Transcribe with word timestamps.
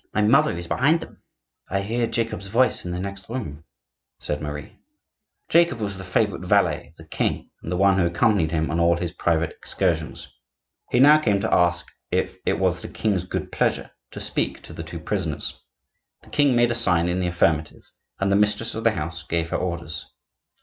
My 0.15 0.23
mother 0.23 0.49
is 0.57 0.65
behind 0.67 0.99
them." 0.99 1.21
"I 1.69 1.81
hear 1.81 2.07
Jacob's 2.07 2.47
voice 2.47 2.85
in 2.85 2.89
the 2.91 2.99
next 2.99 3.29
room," 3.29 3.65
said 4.19 4.41
Marie. 4.41 4.79
Jacob 5.47 5.79
was 5.79 5.99
the 5.99 6.03
favorite 6.03 6.41
valet 6.41 6.87
of 6.87 6.95
the 6.95 7.05
king, 7.05 7.51
and 7.61 7.71
the 7.71 7.77
one 7.77 7.99
who 7.99 8.07
accompanied 8.07 8.49
him 8.51 8.71
on 8.71 8.79
all 8.79 8.97
his 8.97 9.11
private 9.11 9.51
excursions. 9.51 10.27
He 10.89 10.99
now 10.99 11.19
came 11.19 11.39
to 11.41 11.53
ask 11.53 11.85
if 12.09 12.39
it 12.47 12.57
was 12.57 12.81
the 12.81 12.87
king's 12.87 13.25
good 13.25 13.51
pleasure 13.51 13.91
to 14.09 14.19
speak 14.19 14.63
to 14.63 14.73
the 14.73 14.81
two 14.81 14.99
prisoners. 14.99 15.61
The 16.23 16.31
king 16.31 16.55
made 16.55 16.71
a 16.71 16.73
sign 16.73 17.07
in 17.07 17.19
the 17.19 17.27
affirmative, 17.27 17.91
and 18.19 18.31
the 18.31 18.35
mistress 18.35 18.73
of 18.73 18.83
the 18.83 18.93
house 18.93 19.21
gave 19.21 19.51
her 19.51 19.57
orders. 19.57 20.07